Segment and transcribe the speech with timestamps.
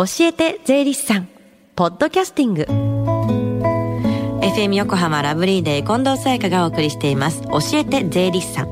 [0.00, 1.28] 教えて税理士さん。
[1.76, 2.62] ポッドキャスティング。
[4.40, 7.42] FM 横浜ラブリーデー近藤沙耶香がお送りしています。
[7.42, 8.68] 教えて税理士さん。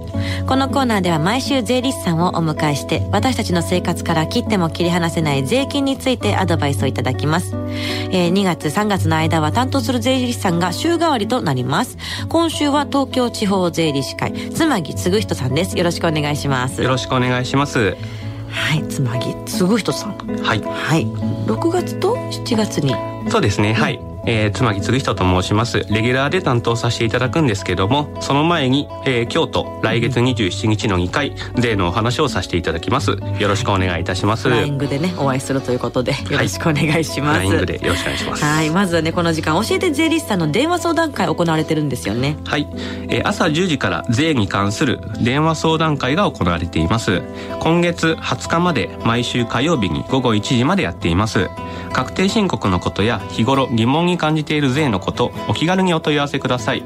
[0.47, 11.99] このコーナーでは毎週税理士さんをお迎えして私たちの生活から切っても切り離せない税金についてアドバイスをいただきます、えー、2月3月の間は担当する税理士さんが週替わりとなります。
[12.31, 15.77] 今週は東京地方税理士会妻木嗣人さんです。
[15.77, 16.83] よろしくお願いします。
[16.83, 20.17] よろしくお願いしますはい妻木嗣人さん。
[20.43, 20.63] はい。
[20.63, 21.07] はい。
[21.47, 22.95] 6月と7月に。
[23.31, 25.79] そうですね、はいえー、妻木嗣人と申します。
[25.89, 33.13] レギュラーで担当させていただくんですけどもその前に、えー、今日と来月27日の2回税のお話をさせていただきます。
[33.13, 34.51] よろしくお願いいたします。
[34.51, 38.45] ライングでねお会いするということでよろしくお願いします、ライングでよろしくお願いします。
[38.45, 38.71] はい。
[38.71, 42.37] まずはねこの時間教えて税理士さんの電話相談会行われてるんですよね。
[42.45, 42.69] はい、
[43.09, 47.23] えー、朝10時から税に関する電話相談会が行われています。
[47.61, 51.49] 今月20日まで毎週火曜日に午後1時までやっています。
[51.95, 56.85] 確定申告のことや日頃疑問に感じている税のことお気軽にお問い合わせください。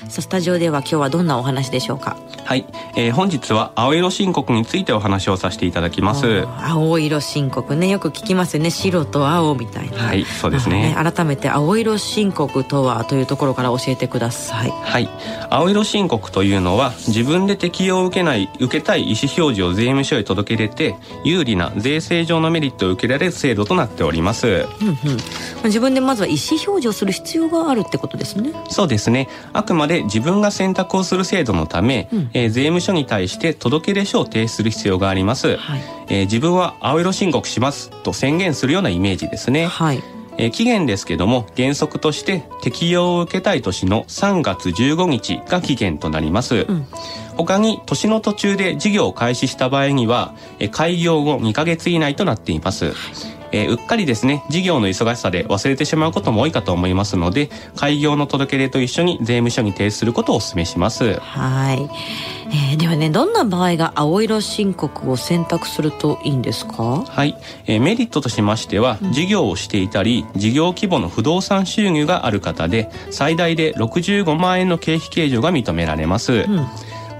[0.10, 2.18] さあスタジオでは今日はどんなお話でしょうか？
[2.44, 2.66] はい、
[2.98, 6.48] えー、本日は青色申告についてお話をさせていただきます。
[6.60, 7.88] 青色申告ね。
[7.88, 8.72] よく聞きますよね。
[8.72, 9.98] 白と青みたいな。
[9.98, 14.72] はいそうですね、ね、改めて青色申告とはというところから教えてください。
[14.72, 15.08] はい。
[15.50, 24.98] 青色申告というのは自分で適用を受けない受けたい意思表示を税務署へ届け出て有利な税制上のメリットを受けられる制度となっております、うんうん、
[25.66, 28.52] 自分でまずは意思表示をする必要があるってことですね。
[28.70, 29.28] そうですね。
[29.54, 40.04] あくまで自分が選択をする制度のため、うん、えー、税務署に対して届け出書を提出する必要があります、はい、えー、自分は青色申告しますと宣言するようなイメージですね、はい。
[40.38, 46.86] えー、期限ですけども原則として適用を受けたい年の3月15日が期限となります、うん、
[47.36, 61.20] 他に年の途中で事業を開始した場合には、えー、開業後2ヶ月以内となっています、はいえー、うっかりですね、事業の忙しさで忘れてしまうことも多いかと思いますので、開業の届け出と一緒に税務署に提出することをお勧めします。
[61.20, 61.90] はい。
[62.54, 67.04] えー、ではね、どんな場合が青色申告を選択するといいんですか？
[67.08, 67.36] はい。
[67.66, 76.34] えー、メリットとしましては、うん、事業をしていたり、事業規模の不動産収入がある方で、最大で65万円の経費計上が認められます。
[76.34, 76.68] うん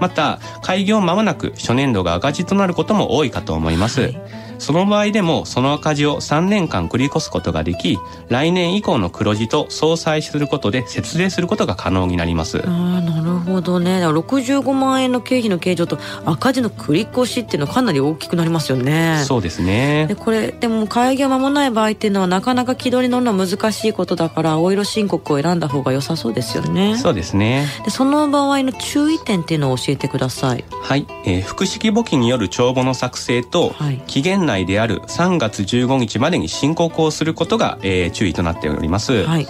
[0.00, 4.20] また開業間もなく初年度が赤字となることも多いかと思います、はい
[4.62, 12.62] その場合でもその赤字を3年間繰り越すことができ来年以降の黒字と相殺することで節税することが可能になります。
[12.64, 14.06] あなるほどね。
[14.06, 19.24] 65万円の経費の計上と赤字の繰り越しっていうのはかなり大きくなりますよね。
[19.26, 20.06] そうですね。
[20.06, 26.96] でこれでも開業間もない場合っていうのはなかなか軌道に乗るのは難しいことだから青色申告を選んだ方が良さそうですよね。
[26.98, 27.66] そうですね。
[27.84, 30.64] でその場合の注意点っていうのを教えてください。
[30.70, 39.46] はい、えー、複式簿記による帳簿の作成と、はい、期限内内である3月15日までに申告をすることが、えー、注意となっております、はい、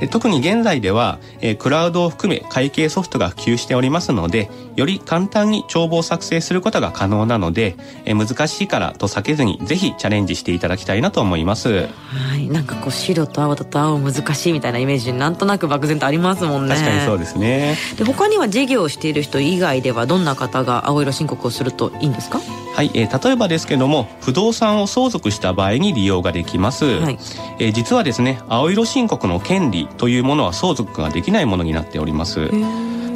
[0.00, 11.88] で特に現在では、えー、クラウドを含め会計ソフトが普及しておりますのでより簡単に帳簿を作成することが可能なので、えー、難しいからと避けずにぜひチャレンジしていただきたいなと思います。
[11.88, 12.48] はい。
[12.48, 16.74] なんかこう白と青だと青難しいみたいなイメージなんとなく漠然とありますもんね。
[16.74, 17.76] 確かにそうですね。
[17.96, 22.40] で他には事業をしている人以外ではどんな方が青色申告をするといいんですか？
[22.76, 27.18] はい、えー、例えばですけども不動産を相続した場合に利用ができます、はい、
[27.58, 32.50] えー、実はですね青色申告の権利というものは相続ができないものになっております。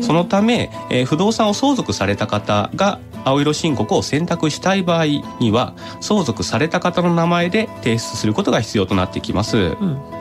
[0.01, 5.07] そのため、えー、不動産を相続された方が青色申告を選択したい場合
[5.41, 10.20] には相続された方の名前で提出することが必要となってきます、うん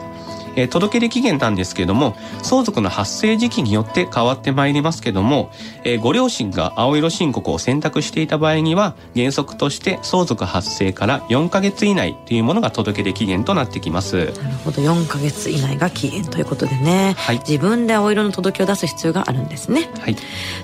[0.60, 5.50] えー、届け出期限なんですけども相続の発生時期によって変わってまいりますけども、
[5.84, 14.16] えー、ご両親が青色申告を選択していた場合には原則として相続発生から4か月以内というものが届け出期限となってきます。
[14.16, 14.32] なる
[14.64, 14.82] ほど。
[14.82, 20.16] 4か月以内が期限ということでね、はい、自分で青色の届けを出す必要があるんですね、はい、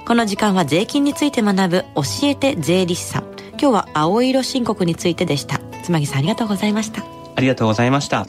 [0.04, 3.22] この時間は税金について学ぶ教えて税理士さん。
[3.52, 5.60] 今日は青色申告についてでした。
[5.84, 7.04] つまぎさんありがとうございました。
[7.36, 8.26] ありがとうございました。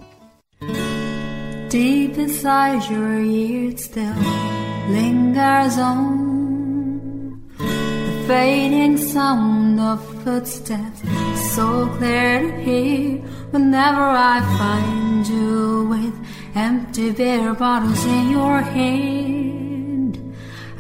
[1.70, 4.14] Deep inside your ears still
[4.92, 11.02] lingers on the fading sound of footsteps,
[11.56, 13.19] so clear to hear
[13.52, 16.14] whenever I find you with
[16.56, 19.23] empty beer bottles in your hand.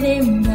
[0.00, 0.47] let him